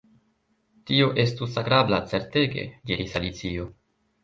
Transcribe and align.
"Tio 0.91 1.09
estus 1.25 1.59
agrabla, 1.63 2.01
certege," 2.15 2.67
diris 2.91 3.17
Alicio. 3.23 3.71